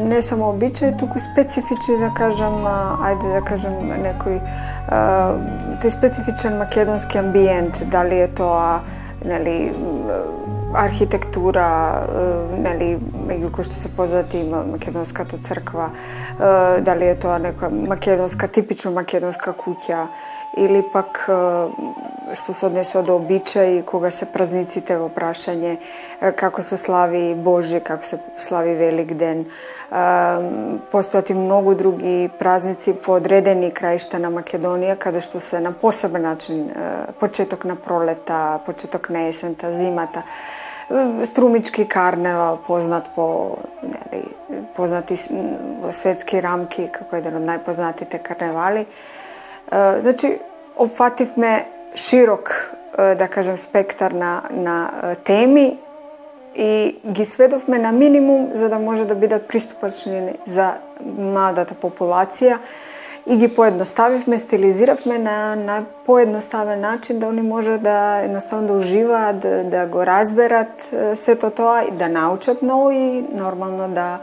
не 0.00 0.22
само 0.22 0.48
обичаи, 0.50 0.96
туку 0.96 1.18
специфични 1.18 1.98
да 2.00 2.08
кажам, 2.10 2.66
ајде 2.98 3.30
да 3.36 3.42
кажам 3.46 3.78
некој 4.02 4.40
тој 4.90 5.94
специфичен 5.94 6.58
македонски 6.58 7.22
амбиент, 7.22 7.78
дали 7.94 8.18
е 8.26 8.26
тоа 8.26 8.82
нели 9.22 9.70
архитектура, 10.74 12.02
нели 12.58 12.98
меѓу 13.30 13.54
кои 13.54 13.62
што 13.62 13.78
се 13.78 13.86
познати 13.86 14.42
има 14.42 14.64
македонската 14.66 15.38
црква, 15.46 15.92
дали 16.82 17.06
е 17.06 17.14
тоа 17.14 17.38
нека 17.38 17.70
македонска 17.70 18.50
типично 18.50 18.90
македонска 18.98 19.54
куќа 19.54 20.08
или 20.56 20.82
пак 20.92 21.24
што 22.34 22.54
се 22.54 22.66
однесува 22.66 23.04
до 23.04 23.16
обичаи 23.16 23.82
кога 23.86 24.10
се 24.10 24.26
празниците 24.26 24.96
во 24.96 25.10
прашање, 25.12 25.76
како 26.36 26.62
се 26.62 26.76
слави 26.80 27.34
Божи, 27.34 27.80
како 27.84 28.04
се 28.04 28.18
слави 28.40 28.74
Велик 28.78 29.14
ден. 29.18 29.44
Постојат 30.90 31.30
и 31.30 31.36
многу 31.38 31.74
други 31.74 32.30
празници 32.38 32.94
по 32.96 33.18
одредени 33.20 33.70
краишта 33.70 34.18
на 34.18 34.32
Македонија, 34.32 34.96
каде 34.98 35.20
што 35.20 35.40
се 35.40 35.60
на 35.60 35.72
посебен 35.72 36.22
начин 36.22 36.70
почеток 37.20 37.64
на 37.64 37.76
пролета, 37.76 38.60
почеток 38.66 39.10
на 39.10 39.28
есента, 39.28 39.72
зимата. 39.74 40.22
Струмички 41.24 41.88
карневал, 41.88 42.58
познат 42.66 43.06
по 43.14 43.56
нели, 43.82 44.24
познати 44.74 45.16
во 45.80 45.92
светски 45.92 46.40
рамки 46.42 46.88
како 46.92 47.16
еден 47.16 47.38
од 47.38 47.46
најпознатите 47.46 48.18
карневали. 48.22 48.86
Значи, 49.72 50.38
опфативме 50.76 51.66
широк, 51.94 52.70
да 52.98 53.28
кажем, 53.28 53.56
спектар 53.56 54.10
на, 54.10 54.42
на 54.50 54.90
теми 55.24 55.78
и 56.56 56.96
ги 57.06 57.24
сведовме 57.24 57.78
на 57.78 57.92
минимум 57.92 58.48
за 58.52 58.68
да 58.68 58.78
може 58.78 59.04
да 59.04 59.14
бидат 59.14 59.48
приступачни 59.48 60.38
за 60.46 60.72
младата 61.18 61.74
популација 61.74 62.58
и 63.26 63.36
ги 63.36 63.54
поедноставивме, 63.54 64.38
стилизиравме 64.38 65.18
на, 65.18 65.56
на 65.56 65.84
поедноставен 66.06 66.80
начин 66.80 67.18
да 67.18 67.26
они 67.26 67.42
може 67.42 67.78
да 67.78 68.20
едноставно 68.22 68.66
да 68.66 68.72
уживаат, 68.72 69.38
да, 69.38 69.64
да 69.64 69.86
го 69.86 70.06
разберат 70.06 70.94
сето 71.14 71.50
тоа 71.50 71.82
и 71.82 71.90
да 71.90 72.08
научат 72.08 72.62
ново 72.62 72.90
и 72.90 73.24
нормално 73.32 73.88
да 73.88 74.18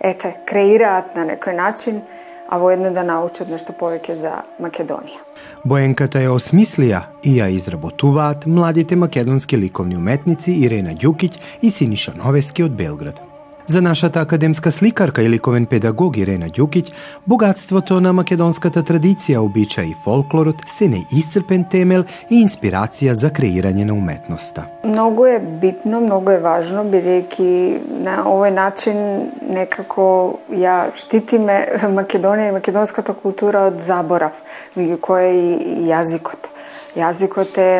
ете, 0.00 0.36
креираат 0.44 1.16
на 1.16 1.26
некој 1.26 1.56
начин 1.56 2.02
а 2.50 2.58
воедно 2.58 2.90
да 2.92 3.04
научат 3.06 3.48
нешто 3.48 3.72
повеќе 3.72 4.18
за 4.18 4.32
Македонија. 4.60 5.22
Боенката 5.64 6.18
ја 6.18 6.34
осмислија 6.34 7.02
и 7.22 7.36
ја 7.38 7.48
изработуваат 7.54 8.46
младите 8.46 8.96
македонски 8.96 9.56
ликовни 9.56 9.96
уметници 9.96 10.52
Ирена 10.64 10.94
Ѓукиќ 10.94 11.32
и 11.62 11.70
Синиша 11.70 12.12
Новески 12.16 12.66
од 12.66 12.74
Белград. 12.74 13.29
За 13.70 13.82
нашата 13.82 14.20
академска 14.20 14.70
сликарка 14.72 15.22
и 15.22 15.30
ликовен 15.30 15.66
педагог 15.66 16.16
Ирена 16.18 16.48
Ѓукиќ, 16.50 16.88
богатството 17.22 18.00
на 18.02 18.10
македонската 18.12 18.82
традиција, 18.82 19.38
обичаи 19.38 19.92
и 19.92 19.94
фолклорот 20.04 20.64
се 20.66 20.88
неисцрпен 20.90 21.68
темел 21.70 22.02
и 22.30 22.40
инспирација 22.42 23.14
за 23.14 23.30
креирање 23.30 23.86
на 23.86 23.94
уметноста. 23.94 24.66
Многу 24.82 25.28
е 25.30 25.38
битно, 25.38 26.00
многу 26.00 26.34
е 26.34 26.42
важно, 26.42 26.82
бидејќи 26.82 28.02
на 28.02 28.18
овој 28.26 28.50
начин 28.58 29.30
некако 29.54 30.10
ја 30.50 30.90
штитиме 30.98 31.62
Македонија 32.00 32.50
и 32.50 32.58
македонската 32.58 33.14
култура 33.14 33.68
од 33.70 33.78
заборав, 33.86 34.34
меѓу 34.74 34.98
кој 34.98 35.30
и 35.30 35.90
јазикот. 35.94 36.50
Јазикот 36.98 37.62
е 37.62 37.72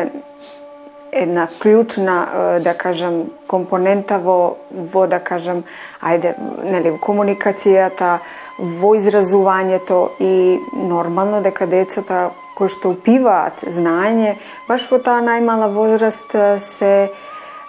една 1.11 1.47
клучна, 1.61 2.27
да 2.63 2.73
кажам, 2.73 3.25
компонента 3.47 4.17
во, 4.17 4.57
во 4.71 5.07
да 5.07 5.19
кажам, 5.19 5.63
ајде, 6.01 6.35
нели, 6.63 6.93
комуникацијата, 6.99 8.19
во 8.59 8.93
изразувањето 8.95 9.99
и 10.19 10.59
нормално 10.73 11.41
дека 11.41 11.67
децата 11.67 12.29
кои 12.55 12.69
што 12.69 12.93
упиваат 12.93 13.63
знаење, 13.65 14.37
баш 14.67 14.87
во 14.91 15.01
таа 15.01 15.19
најмала 15.25 15.71
возраст 15.73 16.35
се 16.61 17.09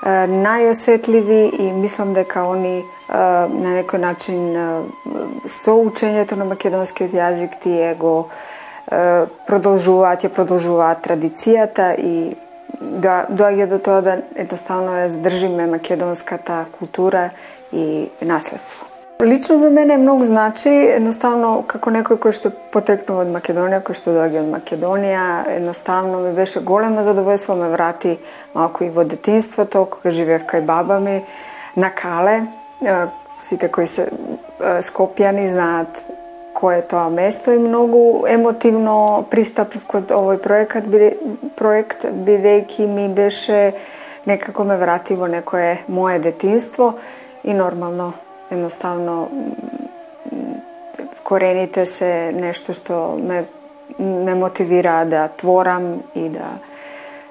најосетливи 0.03 1.43
и 1.63 1.73
мислам 1.73 2.13
дека 2.13 2.43
они 2.51 2.83
на 3.09 3.77
некој 3.79 4.03
начин 4.03 4.41
со 5.47 5.77
учењето 5.79 6.37
на 6.37 6.45
македонскиот 6.51 7.15
јазик 7.15 7.59
тие 7.63 7.95
го 7.95 8.29
продолжуваат, 9.47 10.27
ја 10.27 10.35
продолжуваат 10.35 11.07
традицијата 11.07 11.95
и 11.99 12.33
да 12.83 13.27
доаѓа 13.31 13.67
до 13.71 13.79
тоа 13.79 14.01
да 14.03 14.17
едноставно 14.37 14.97
ја 15.03 15.11
задржиме 15.17 15.67
македонската 15.67 16.65
култура 16.79 17.31
и 17.73 18.09
наследство. 18.23 18.87
Лично 19.23 19.59
за 19.59 19.71
мене 19.71 19.97
многу 19.97 20.25
значи, 20.25 20.69
едноставно 20.69 21.63
како 21.67 21.93
некој 21.95 22.19
кој 22.19 22.35
што 22.35 22.51
потекнува 22.75 23.23
од 23.23 23.31
Македонија, 23.31 23.79
кој 23.87 23.95
што 23.95 24.15
доаѓа 24.17 24.41
од 24.43 24.49
Македонија, 24.51 25.27
едноставно 25.59 26.19
ми 26.25 26.33
беше 26.35 26.61
големо 26.61 27.05
задоволство 27.07 27.55
ме 27.55 27.69
врати 27.71 28.17
малку 28.55 28.85
и 28.85 28.91
во 28.91 29.05
детинството, 29.05 29.85
кога 29.87 30.11
живеев 30.11 30.43
кај 30.43 30.67
баба 30.67 30.99
ми 30.99 31.23
на 31.77 31.91
Кале. 31.95 32.43
Сите 33.39 33.69
кои 33.69 33.87
се 33.87 34.09
скопјани 34.59 35.47
знаат 35.47 36.03
кое 36.63 36.79
е 36.79 36.87
тоа 36.87 37.11
место 37.11 37.51
и 37.51 37.59
многу 37.59 38.23
емотивно 38.31 39.27
пристапив 39.31 39.83
код 39.91 40.15
овој 40.15 40.39
проект, 40.39 40.87
биде, 40.87 41.17
проект 41.59 42.07
бидејќи 42.07 42.87
ми 42.87 43.09
беше 43.11 43.73
некако 44.31 44.63
ме 44.65 44.77
врати 44.79 45.19
во 45.19 45.27
некое 45.27 45.83
мое 45.89 46.21
детинство 46.23 46.95
и 47.43 47.51
нормално 47.51 48.13
едноставно 48.51 49.27
корените 51.27 51.83
се 51.87 52.31
нешто 52.31 52.79
што 52.79 53.19
ме 53.19 53.43
ме 53.99 54.35
мотивира 54.35 55.03
да 55.05 55.29
творам 55.29 56.03
и 56.15 56.29
да 56.29 56.55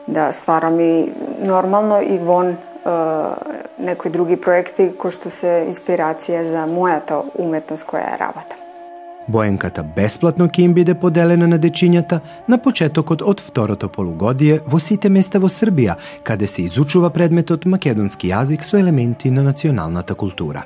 да 0.07 0.31
стварам 0.33 0.79
и 0.79 1.13
нормално 1.39 2.01
и 2.01 2.17
вон 2.17 2.57
некои 3.79 4.11
други 4.11 4.35
проекти 4.41 4.89
кои 4.97 5.13
што 5.15 5.31
се 5.31 5.61
инспирација 5.69 6.43
за 6.50 6.65
мојата 6.67 7.21
уметност 7.38 7.88
која 7.88 8.15
е 8.15 8.19
работам. 8.19 8.61
Боенката 9.28 9.84
бесплатно 9.84 10.48
ќе 10.48 10.66
им 10.66 10.74
биде 10.74 10.96
поделена 10.96 11.48
на 11.48 11.60
дечињата 11.60 12.20
на 12.48 12.58
почетокот 12.58 13.22
од 13.22 13.42
второто 13.42 13.90
полугодие 13.90 14.60
во 14.68 14.80
сите 14.80 15.10
места 15.10 15.40
во 15.40 15.50
Србија, 15.50 15.96
каде 16.24 16.48
се 16.48 16.66
изучува 16.66 17.10
предметот 17.10 17.66
македонски 17.66 18.32
јазик 18.34 18.66
со 18.66 18.78
елементи 18.78 19.32
на 19.32 19.44
националната 19.44 20.16
култура. 20.16 20.66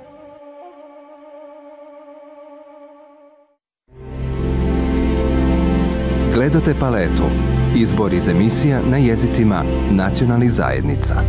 Гледате 6.33 6.73
палету. 6.79 7.29
Избор 7.75 8.11
из 8.11 8.27
емисија 8.27 8.81
на 8.83 8.99
језицима 8.99 9.63
национални 9.91 10.49
заедница. 10.49 11.23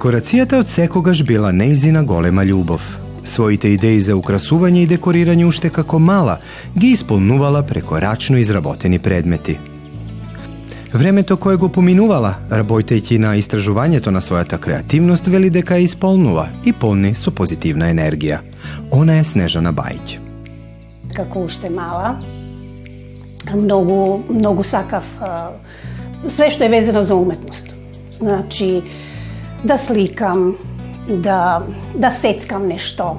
Декорацијата 0.00 0.56
од 0.56 0.68
секогаш 0.72 1.20
била 1.28 1.50
нејзина 1.52 2.00
голема 2.08 2.40
љубов. 2.48 2.80
Своите 3.24 3.68
идеи 3.74 3.98
за 4.00 4.14
украсување 4.16 4.78
и 4.80 4.88
декорирање 4.88 5.44
уште 5.44 5.68
како 5.68 5.98
мала 6.00 6.38
ги 6.72 6.94
исполнувала 6.94 7.60
преко 7.68 7.98
рачно 8.00 8.38
изработени 8.40 8.98
предмети. 8.98 9.58
Времето 10.94 11.36
кое 11.36 11.56
го 11.60 11.68
поминувала, 11.68 12.30
работејќи 12.50 13.18
на 13.18 13.34
истражувањето 13.36 14.08
на 14.10 14.22
својата 14.24 14.56
креативност, 14.58 15.26
вели 15.26 15.50
дека 15.50 15.76
ја 15.76 15.84
исполнува 15.84 16.46
и 16.64 16.72
полни 16.72 17.12
со 17.14 17.30
позитивна 17.30 17.92
енергија. 17.92 18.40
Она 18.90 19.18
е 19.20 19.24
Снежана 19.24 19.72
Бајќ. 19.72 20.16
Како 21.12 21.44
уште 21.44 21.68
мала, 21.68 22.16
многу, 23.52 24.24
многу 24.30 24.64
сакав 24.64 25.04
све 26.26 26.50
што 26.50 26.64
е 26.64 26.72
везено 26.72 27.04
за 27.04 27.20
уметност. 27.20 27.68
Значи, 28.16 28.80
да 29.64 29.78
сликам, 29.78 30.56
да, 31.08 31.62
да 31.94 32.10
сецкам 32.10 32.66
нешто. 32.68 33.16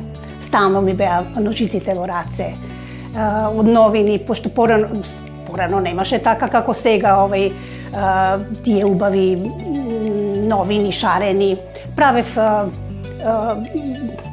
Стално 0.48 0.82
ми 0.82 0.94
беа 0.94 1.24
ножиците 1.40 1.94
во 1.94 2.08
раце. 2.08 2.54
Од 3.52 3.68
новини, 3.68 4.20
пошто 4.20 4.50
порано, 4.50 5.04
порано 5.48 5.80
немаше 5.80 6.20
така 6.24 6.48
како 6.48 6.74
сега, 6.74 7.18
овој 7.24 7.52
тие 8.64 8.86
убави 8.86 9.36
новини, 10.48 10.92
шарени. 10.92 11.56
Правев 11.96 12.38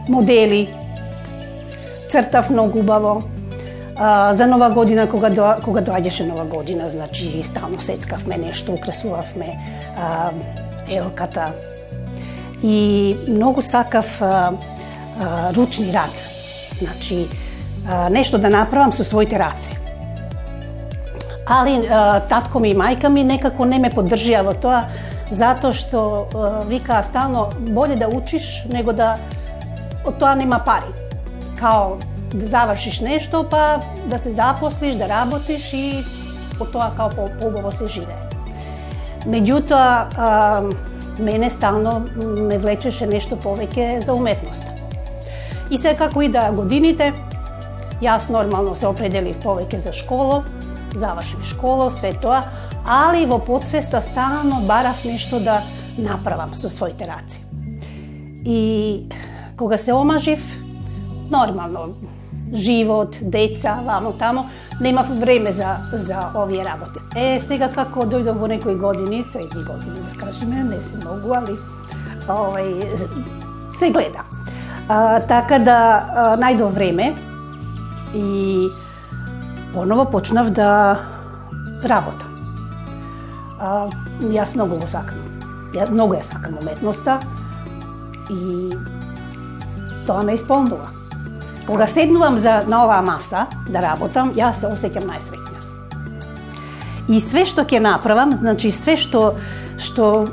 модели, 0.08 0.68
цртав 2.08 2.50
многу 2.50 2.78
убаво. 2.78 3.22
за 4.32 4.46
нова 4.46 4.70
година 4.70 5.08
кога 5.08 5.30
до, 5.30 5.54
кога 5.64 5.80
доаѓаше 5.82 6.28
нова 6.28 6.44
година, 6.44 6.86
значи 6.90 7.42
стално 7.42 7.80
сецкавме 7.80 8.36
нешто, 8.38 8.72
украсувавме 8.72 9.58
елката, 10.90 11.52
и 12.62 13.16
многу 13.28 13.62
сакав 13.62 14.22
а, 14.22 14.52
а, 15.20 15.52
ручни 15.54 15.92
рад. 15.92 16.10
Значи, 16.78 17.26
а, 17.88 18.08
нешто 18.10 18.38
да 18.38 18.50
направам 18.50 18.92
со 18.92 19.04
своите 19.04 19.38
раце. 19.38 19.72
Али 21.46 21.88
а, 21.88 22.20
татко 22.20 22.60
ми 22.60 22.70
и 22.70 22.76
мајка 22.76 23.08
ми 23.08 23.24
некако 23.24 23.64
не 23.64 23.78
ме 23.78 23.90
поддржија 23.90 24.42
во 24.44 24.54
тоа, 24.54 24.88
затоа 25.30 25.72
што 25.72 26.28
а, 26.34 26.64
вика 26.68 27.02
стално 27.02 27.48
боле 27.58 27.96
да 27.96 28.08
учиш 28.08 28.64
него 28.68 28.92
да 28.92 29.16
од 30.04 30.18
тоа 30.18 30.34
нема 30.34 30.60
пари. 30.64 30.92
Као 31.60 31.96
да 32.34 32.46
завршиш 32.48 33.00
нешто, 33.00 33.46
па 33.50 33.80
да 34.06 34.18
се 34.18 34.30
запослиш, 34.30 34.94
да 34.94 35.08
работиш 35.08 35.72
и 35.72 36.04
од 36.60 36.72
тоа 36.72 36.90
као 36.96 37.10
по-убаво 37.10 37.70
се 37.70 37.88
живее. 37.88 38.28
Меѓутоа, 39.24 40.68
мене 41.18 41.50
стално 41.50 42.06
ме 42.16 42.58
влечеше 42.58 43.06
нешто 43.06 43.36
повеќе 43.36 44.04
за 44.04 44.14
уметноста. 44.14 44.72
И 45.70 45.78
се 45.78 45.94
како 45.96 46.22
и 46.22 46.28
да 46.28 46.50
годините, 46.52 47.12
јас 48.02 48.28
нормално 48.30 48.74
се 48.74 48.86
определив 48.86 49.38
повеќе 49.42 49.76
за 49.76 49.92
школо, 49.92 50.42
завршив 50.94 51.44
школо, 51.44 51.90
све 51.90 52.14
тоа, 52.14 52.42
али 52.86 53.26
во 53.26 53.38
подсвеста 53.38 54.00
стално 54.00 54.60
барав 54.66 55.04
нешто 55.04 55.40
да 55.40 55.62
направам 55.98 56.54
со 56.54 56.68
своите 56.68 57.06
раци. 57.06 57.42
И 58.44 59.04
кога 59.56 59.76
се 59.76 59.92
омажив, 59.92 60.40
нормално, 61.30 61.94
живот, 62.54 63.18
деца, 63.22 63.80
вамо 63.84 64.12
тамо, 64.12 64.46
немав 64.80 65.08
време 65.08 65.52
за, 65.52 65.76
за 65.92 66.30
овие 66.34 66.64
работи. 66.64 67.00
Е, 67.16 67.40
сега 67.40 67.68
како 67.68 68.06
дојдов 68.06 68.38
во 68.38 68.48
некои 68.48 68.74
години, 68.74 69.24
средни 69.24 69.64
години 69.64 70.00
да 70.00 70.24
кажеме, 70.24 70.64
не 70.64 70.82
се 70.82 70.96
многу, 71.02 71.34
али 71.34 71.56
овај, 72.28 73.08
се 73.78 73.90
гледа. 73.90 74.24
А, 74.88 75.20
така 75.20 75.58
да 75.58 75.78
а, 75.78 76.36
најдов 76.36 76.72
време 76.74 77.14
и 78.14 78.68
поново 79.74 80.04
почнав 80.10 80.50
да 80.50 80.98
работам. 81.84 82.28
А, 83.60 83.88
јас 84.20 84.54
многу 84.54 84.78
го 84.80 84.86
сакам. 84.86 85.24
Ја 85.74 85.90
многу 85.90 86.16
ја 86.16 86.22
сакам 86.22 86.56
уметноста 86.58 87.18
и 88.30 88.72
тоа 90.06 90.22
ме 90.24 90.34
исполнува. 90.34 90.97
Кога 91.68 91.86
седнувам 91.86 92.38
за 92.38 92.64
на 92.66 92.84
оваа 92.84 93.02
маса 93.02 93.46
да 93.68 93.82
работам, 93.84 94.32
јас 94.32 94.56
се 94.62 94.70
осеќам 94.72 95.04
најсреќна. 95.04 95.60
И 97.12 97.20
све 97.20 97.42
што 97.44 97.66
ќе 97.68 97.82
направам, 97.84 98.32
значи 98.40 98.70
све 98.72 98.94
што 98.96 99.34
што 99.76 100.28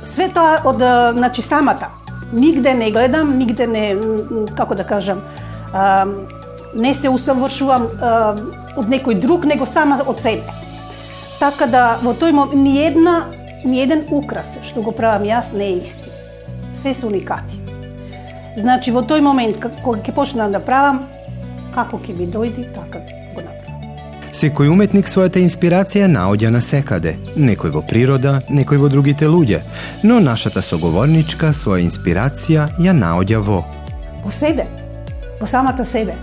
све 0.00 0.30
тоа 0.32 0.62
од 0.64 0.80
значи 1.18 1.42
самата. 1.44 1.90
Нигде 2.32 2.72
не 2.74 2.88
гледам, 2.90 3.36
нигде 3.36 3.66
не 3.66 3.84
како 4.56 4.74
да 4.74 4.88
кажам, 4.88 5.20
а, 5.74 6.06
не 6.74 6.94
се 6.94 7.12
усовршувам 7.12 7.84
а, 8.00 8.32
од 8.80 8.88
некој 8.88 9.20
друг, 9.20 9.44
него 9.44 9.66
сама 9.66 10.00
од 10.00 10.20
себе. 10.20 10.48
Така 11.38 11.68
да 11.68 11.84
во 12.00 12.16
тој 12.16 12.32
момент 12.32 12.56
ни 12.56 12.78
една 12.80 13.26
ни 13.68 13.84
еден 13.84 14.06
украс 14.08 14.56
што 14.64 14.80
го 14.80 14.96
правам 14.96 15.28
јас 15.28 15.52
не 15.52 15.74
е 15.74 15.76
исти. 15.84 16.08
Све 16.72 16.94
се 16.94 17.06
уникати. 17.06 17.63
Значи, 18.56 18.92
во 18.94 19.02
тој 19.02 19.20
момент, 19.20 19.58
кога 19.82 19.98
ќе 19.98 20.12
почнам 20.14 20.52
да 20.54 20.60
правам, 20.62 21.04
како 21.74 21.98
ќе 21.98 22.14
ми 22.14 22.26
дојди, 22.30 22.68
така 22.74 23.00
го 23.34 23.42
направам. 23.42 23.80
Секој 24.34 24.70
уметник 24.70 25.10
својата 25.10 25.42
инспирација 25.42 26.06
наоѓа 26.10 26.52
на 26.54 26.60
секаде, 26.62 27.16
некој 27.34 27.74
во 27.74 27.82
природа, 27.82 28.36
некој 28.50 28.78
во 28.82 28.90
другите 28.92 29.26
луѓе, 29.30 29.60
но 30.06 30.20
нашата 30.22 30.62
соговорничка 30.62 31.50
своја 31.50 31.82
инспирација 31.88 32.68
ја 32.78 32.94
наоѓа 32.94 33.42
во 33.42 33.64
Во 34.24 34.30
себе, 34.30 34.64
во 35.40 35.46
самата 35.46 35.84
себе. 35.84 36.14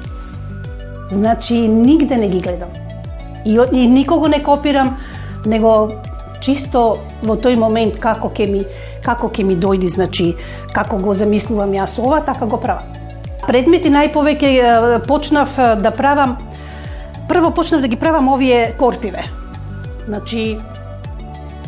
Значи, 1.12 1.60
нигде 1.68 2.18
не 2.18 2.30
ги 2.30 2.40
гледам. 2.40 2.70
И, 3.46 3.60
и 3.74 3.88
никого 3.88 4.28
не 4.28 4.42
копирам, 4.44 4.98
него 5.46 5.92
чисто 6.42 7.00
во 7.22 7.36
тој 7.38 7.58
момент 7.62 8.00
како 8.02 8.30
ќе 8.30 8.48
ми 8.52 8.64
како 9.06 9.30
ќе 9.30 9.46
ми 9.46 9.56
дојди, 9.58 9.88
значи 9.90 10.34
како 10.74 10.98
го 10.98 11.14
замислувам 11.14 11.74
јас 11.74 11.98
ова, 12.02 12.22
така 12.26 12.46
го 12.46 12.60
правам. 12.62 12.90
Предмети 13.48 13.90
најповеќе 13.90 15.06
почнав 15.08 15.56
да 15.82 15.92
правам 15.92 16.38
прво 17.30 17.52
почнав 17.52 17.82
да 17.82 17.88
ги 17.88 17.96
правам 17.96 18.28
овие 18.30 18.74
корпиве. 18.80 19.24
Значи 20.06 20.58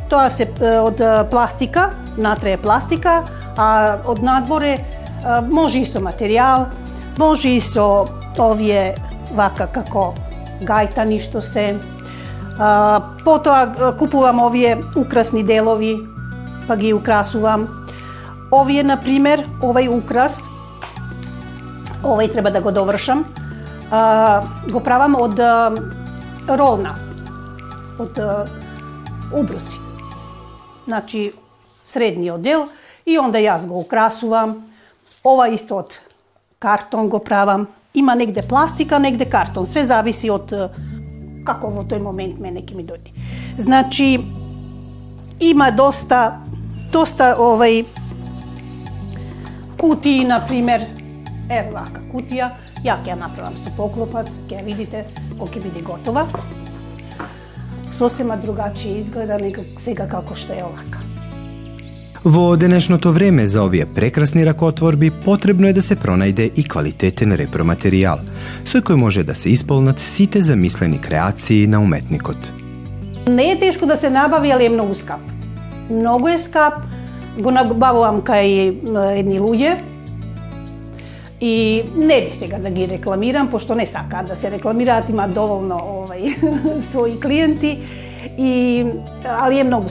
тоа 0.09 0.29
се 0.29 0.49
од 0.61 0.99
пластика, 1.31 1.91
натре 2.17 2.57
е 2.57 2.61
пластика, 2.61 3.23
а 3.57 3.97
од 4.05 4.21
надворе 4.23 4.77
може 5.49 5.79
и 5.79 5.85
со 5.85 6.01
материјал, 6.03 6.67
може 7.17 7.55
и 7.55 7.61
со 7.61 8.05
овие 8.37 8.93
вака 9.33 9.67
како 9.71 10.13
гајтани 10.61 11.19
што 11.21 11.41
се 11.41 11.73
А, 12.59 13.01
потоа 13.23 13.93
купувам 13.97 14.39
овие 14.39 14.83
украсни 14.95 15.43
делови, 15.43 15.97
па 16.67 16.75
ги 16.77 16.93
украсувам. 16.93 17.67
Овие, 18.51 18.83
на 18.83 18.97
пример, 19.01 19.47
овај 19.61 19.89
украс, 19.89 20.37
овај 22.03 22.31
треба 22.31 22.51
да 22.51 22.61
го 22.61 22.71
довршам, 22.71 23.25
а, 23.89 24.43
го 24.69 24.79
правам 24.79 25.15
од 25.17 25.39
а, 25.39 25.73
ролна, 26.47 26.95
од 27.97 28.19
а, 28.19 28.45
убруси. 29.33 29.81
Значи, 30.85 31.33
средниот 31.85 32.41
дел 32.41 32.67
и 33.05 33.17
онда 33.17 33.41
јас 33.41 33.65
го 33.67 33.81
украсувам. 33.81 34.61
Ова 35.23 35.47
исто 35.49 35.81
од 35.81 36.01
картон 36.59 37.09
го 37.09 37.19
правам. 37.19 37.67
Има 37.93 38.15
негде 38.15 38.41
пластика, 38.41 38.99
негде 38.99 39.25
картон. 39.25 39.65
Све 39.65 39.85
зависи 39.87 40.29
од 40.29 40.51
како 41.45 41.69
во 41.73 41.83
тој 41.83 42.01
момент 42.03 42.39
мене 42.39 42.61
ќе 42.61 42.75
ми 42.75 42.85
дојде. 42.87 43.13
Значи, 43.57 44.07
има 45.39 45.71
доста, 45.71 46.39
доста 46.91 47.33
овај 47.39 47.85
кутии, 49.77 50.23
например, 50.25 50.87
е 51.51 51.63
вака 51.71 52.01
кутија, 52.11 52.51
ја 52.83 52.99
ќе 53.03 53.13
ја 53.13 53.19
направам 53.19 53.57
со 53.59 53.73
поклопац, 53.77 54.37
ќе 54.47 54.59
ја 54.59 54.65
видите 54.67 55.05
кој 55.39 55.55
ќе 55.55 55.63
биде 55.63 55.81
готова. 55.81 56.27
Сосема 57.93 58.37
другачи 58.37 58.97
изгледа 58.97 59.37
него 59.37 59.65
сега 59.77 60.07
како 60.09 60.35
што 60.35 60.53
е 60.53 60.63
овака. 60.63 61.12
Во 62.25 62.55
денешното 62.55 63.11
време 63.11 63.45
за 63.45 63.63
овие 63.63 63.85
прекрасни 63.85 64.45
ракотворби 64.45 65.11
потребно 65.11 65.67
е 65.67 65.73
да 65.75 65.81
се 65.81 65.97
пронајде 65.99 66.45
и 66.55 66.63
квалитетен 66.63 67.35
репроматеријал, 67.35 68.21
со 68.63 68.79
кој 68.79 68.95
може 68.95 69.25
да 69.27 69.35
се 69.35 69.51
исполнат 69.51 69.99
сите 69.99 70.39
замислени 70.39 71.01
креации 71.03 71.67
на 71.67 71.81
уметникот. 71.83 72.37
Не 73.27 73.51
е 73.51 73.59
тешко 73.59 73.85
да 73.85 73.97
се 73.97 74.09
набави, 74.09 74.51
али 74.55 74.65
е 74.65 74.69
многу 74.69 74.95
скап. 74.95 75.19
Многу 75.91 76.31
е 76.31 76.37
скап, 76.37 76.79
го 77.39 77.51
набавувам 77.51 78.23
кај 78.23 79.19
едни 79.19 79.39
луѓе, 79.39 79.75
И 81.43 81.83
не 81.95 82.21
би 82.25 82.31
сега 82.31 82.57
да 82.57 82.69
ги 82.69 82.87
рекламирам, 82.87 83.49
пошто 83.49 83.75
не 83.75 83.85
сакаат 83.85 84.27
да 84.27 84.35
се 84.35 84.51
рекламираат, 84.51 85.09
има 85.09 85.27
доволно 85.27 85.75
овај, 85.75 86.39
своји 86.93 87.19
клиенти, 87.19 87.79
и, 88.37 88.85
али 89.27 89.59
е 89.59 89.63
многу 89.63 89.89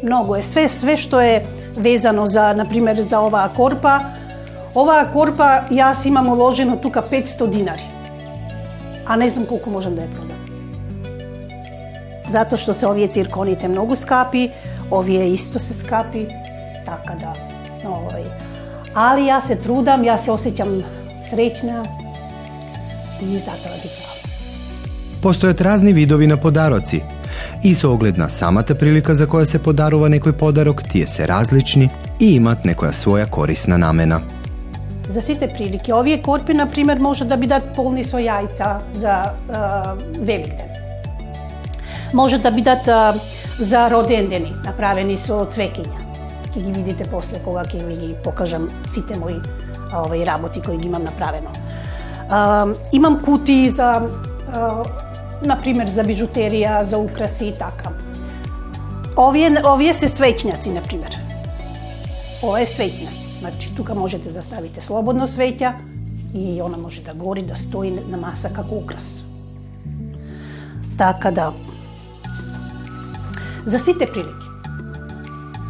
скап 0.00 0.02
многу 0.02 0.34
е 0.34 0.42
све 0.42 0.68
све 0.68 0.96
што 0.96 1.20
е 1.20 1.46
везано 1.76 2.26
за 2.26 2.54
на 2.54 2.64
пример 2.68 2.96
за 3.02 3.20
оваа 3.20 3.48
корпа. 3.48 4.00
Оваа 4.74 5.06
корпа 5.12 5.64
јас 5.70 6.06
имам 6.06 6.28
уложено 6.28 6.76
тука 6.76 7.02
500 7.02 7.48
динари. 7.48 7.82
А 9.06 9.16
не 9.16 9.30
знам 9.30 9.46
колку 9.46 9.70
можам 9.70 9.94
да 9.94 10.02
ја 10.02 10.08
продам. 10.12 10.36
Затоа 12.32 12.58
што 12.58 12.74
се 12.74 12.86
овие 12.86 13.08
цирконите 13.08 13.68
многу 13.68 13.96
скапи, 13.96 14.52
овие 14.90 15.32
исто 15.32 15.58
се 15.58 15.74
скапи, 15.74 16.26
така 16.84 17.14
да, 17.14 17.32
но 17.84 18.02
овој. 18.02 18.26
Али 18.94 19.28
јас 19.28 19.46
се 19.46 19.56
трудам, 19.56 20.02
јас 20.02 20.26
се 20.26 20.30
осеќам 20.32 20.82
среќна 21.22 21.84
и 23.22 23.38
затоа 23.38 23.76
ги 23.80 23.88
правам. 23.88 24.16
Постојат 25.22 25.60
разни 25.60 25.92
видови 25.92 26.26
на 26.26 26.36
подароци, 26.36 27.02
И 27.63 27.75
со 27.75 27.93
оглед 27.93 28.17
на 28.17 28.29
самата 28.29 28.73
прилика 28.79 29.13
за 29.13 29.27
која 29.29 29.45
се 29.45 29.59
подарува 29.61 30.07
некој 30.09 30.33
подарок, 30.33 30.81
тие 30.89 31.05
се 31.07 31.27
различни 31.29 31.91
и 32.19 32.31
имат 32.39 32.63
некоја 32.65 32.89
своја 32.89 33.27
корисна 33.29 33.77
намена. 33.77 34.17
За 35.13 35.21
сите 35.21 35.45
прилики, 35.47 35.93
овие 35.93 36.21
корпи, 36.21 36.53
на 36.53 36.65
пример, 36.67 36.97
може 36.97 37.25
да 37.25 37.37
бидат 37.37 37.69
полни 37.75 38.03
со 38.03 38.17
јајца 38.17 38.79
за 38.93 39.13
е, 39.29 39.61
Великден. 40.17 40.73
Може 42.13 42.39
да 42.41 42.51
бидат 42.51 42.87
е, 42.87 42.97
за 43.59 43.89
родендени, 43.93 44.55
направени 44.65 45.17
со 45.17 45.45
цвекиња. 45.45 46.01
Ќе 46.55 46.65
ги 46.65 46.73
видите 46.79 47.05
после 47.11 47.43
кога 47.45 47.61
ќе 47.61 47.85
ви 47.85 47.93
ги 47.93 48.13
покажам 48.23 48.71
сите 48.89 49.19
мои 49.21 49.37
овој 49.93 50.25
работи 50.25 50.65
кои 50.65 50.81
ги 50.81 50.89
имам 50.89 51.05
направено. 51.05 51.53
Е, 51.53 52.97
имам 52.97 53.21
кути 53.21 53.69
за 53.69 54.01
на 55.45 55.57
пример 55.61 55.89
за 55.89 56.03
бижутерија, 56.03 56.81
за 56.83 56.97
украси 56.97 57.47
и 57.47 57.53
така. 57.57 57.91
Овие, 59.17 59.49
овие 59.65 59.93
се 59.93 60.07
свеќњаци, 60.07 60.73
на 60.73 60.81
пример. 60.81 61.17
Ова 62.43 62.61
е 62.61 62.67
свеќна. 62.69 63.09
Значи, 63.39 63.71
тука 63.75 63.95
можете 63.95 64.31
да 64.31 64.41
ставите 64.41 64.81
слободно 64.81 65.27
свеќа 65.27 65.73
и 66.33 66.61
она 66.61 66.77
може 66.77 67.01
да 67.01 67.13
гори, 67.13 67.41
да 67.43 67.55
стои 67.55 67.91
на 67.91 68.17
маса 68.17 68.49
како 68.53 68.75
украс. 68.75 69.23
Така 70.97 71.31
да, 71.31 71.51
за 73.65 73.79
сите 73.79 74.05
прилики. 74.05 74.47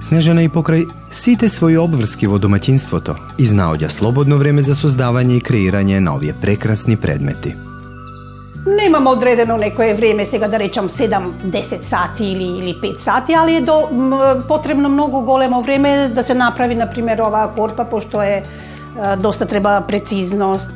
Снежана 0.02 0.44
и 0.44 0.50
покрај 0.50 0.88
сите 1.14 1.48
своји 1.48 1.78
обврски 1.80 2.28
во 2.28 2.40
домаќинството, 2.42 3.16
изнаоѓа 3.40 3.90
слободно 3.94 4.40
време 4.42 4.64
за 4.66 4.76
создавање 4.76 5.38
и 5.38 5.44
креирање 5.46 6.00
на 6.00 6.16
овие 6.16 6.34
прекрасни 6.42 6.98
предмети. 6.98 7.54
Немам 8.67 9.07
одредено 9.07 9.57
некое 9.57 9.95
време, 9.95 10.25
сега 10.25 10.49
да 10.49 10.59
речам 10.59 10.89
7-10 10.89 11.83
сати 11.83 12.25
или, 12.25 12.45
или 12.45 12.75
5 12.75 12.97
сати, 12.97 13.35
али 13.35 13.57
е 13.57 13.61
до, 13.61 13.89
потребно 14.49 14.89
многу 14.89 15.21
големо 15.21 15.63
време 15.63 16.09
да 16.09 16.25
се 16.25 16.35
направи, 16.35 16.75
на 16.75 16.91
пример, 16.91 17.19
оваа 17.19 17.49
корпа, 17.55 17.85
пошто 17.85 18.23
е 18.23 18.43
доста 19.19 19.47
треба 19.47 19.85
прецизност, 19.89 20.73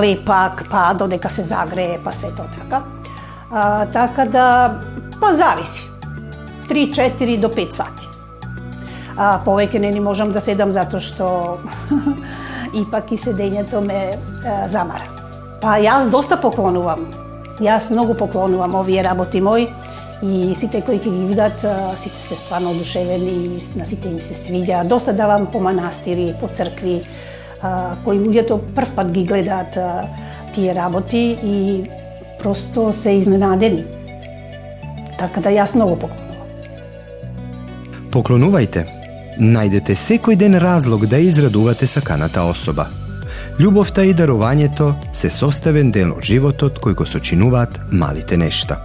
лепак, 0.00 0.64
па 0.70 0.94
додека 0.94 1.28
се 1.28 1.42
загрее, 1.42 1.98
па 2.04 2.12
све 2.12 2.30
тоа 2.30 2.46
така. 2.58 2.82
А, 3.50 3.86
така 3.86 4.24
да, 4.24 4.80
па 5.20 5.34
зависи. 5.34 5.90
3-4 6.68 7.40
до 7.40 7.48
5 7.48 7.70
сати. 7.70 8.08
А, 9.16 9.40
повеќе 9.44 9.78
не 9.78 9.90
ни 9.90 10.00
можам 10.00 10.32
да 10.32 10.40
седам 10.40 10.72
затоа 10.72 11.00
што 11.00 11.58
ипак 12.74 13.12
и 13.12 13.18
седењето 13.18 13.80
ме 13.80 14.18
а, 14.44 14.68
замара. 14.68 15.17
Па 15.61 15.75
јас 15.83 16.07
доста 16.07 16.37
поклонувам. 16.39 17.09
Јас 17.59 17.89
многу 17.91 18.13
поклонувам 18.15 18.75
овие 18.79 19.03
работи 19.03 19.41
мои 19.43 19.67
и 20.23 20.53
сите 20.55 20.79
кои 20.81 20.99
ќе 20.99 21.11
ги 21.11 21.25
видат, 21.27 21.65
сите 21.99 22.23
се 22.23 22.35
стварно 22.39 22.71
одушевени 22.71 23.33
и 23.45 23.59
на 23.75 23.85
сите 23.85 24.07
им 24.07 24.21
се 24.23 24.35
свиѓа. 24.35 24.85
Доста 24.87 25.13
давам 25.13 25.49
по 25.51 25.59
манастири, 25.59 26.33
по 26.39 26.47
цркви, 26.47 27.01
кои 28.05 28.19
луѓето 28.19 28.59
прв 28.75 28.95
пат 28.95 29.11
ги 29.11 29.25
гледаат 29.27 29.75
тие 30.55 30.75
работи 30.75 31.37
и 31.43 31.83
просто 32.39 32.93
се 32.93 33.17
изненадени. 33.19 33.83
Така 35.19 35.43
да 35.43 35.51
јас 35.51 35.75
многу 35.75 35.99
поклонувам. 35.99 36.47
Поклонувајте. 38.15 38.85
Најдете 39.39 39.95
секој 39.95 40.39
ден 40.39 40.55
разлог 40.55 41.05
да 41.05 41.19
израдувате 41.19 41.87
саканата 41.87 42.43
особа. 42.47 42.87
Љубовта 43.59 44.05
и 44.07 44.13
дарувањето 44.15 44.93
се 45.11 45.27
составен 45.27 45.89
дел 45.91 46.13
од 46.15 46.23
животот 46.23 46.77
кој 46.79 46.93
го 46.95 47.05
сочинуваат 47.05 47.81
малите 47.91 48.37
нешта. 48.39 48.77